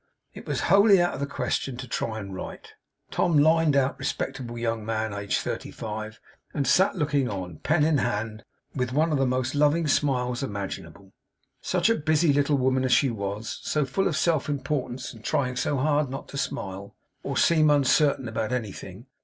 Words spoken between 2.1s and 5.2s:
to write. Tom lined out 'respectable young man,